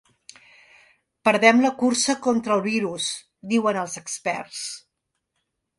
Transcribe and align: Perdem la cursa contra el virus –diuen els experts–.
Perdem 1.29 1.61
la 1.65 1.73
cursa 1.83 2.17
contra 2.29 2.57
el 2.59 2.65
virus 2.71 3.11
–diuen 3.53 3.83
els 3.85 3.99
experts–. 4.05 4.67